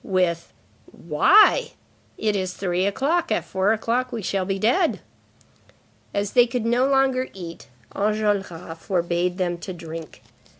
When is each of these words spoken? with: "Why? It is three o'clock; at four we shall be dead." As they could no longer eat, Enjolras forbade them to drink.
with: 0.03 0.51
"Why? 0.91 1.73
It 2.17 2.35
is 2.35 2.55
three 2.55 2.87
o'clock; 2.87 3.31
at 3.31 3.45
four 3.45 3.79
we 4.09 4.23
shall 4.23 4.45
be 4.45 4.57
dead." 4.57 4.99
As 6.11 6.31
they 6.31 6.47
could 6.47 6.65
no 6.65 6.87
longer 6.87 7.29
eat, 7.35 7.67
Enjolras 7.95 8.79
forbade 8.79 9.37
them 9.37 9.59
to 9.59 9.73
drink. 9.73 10.23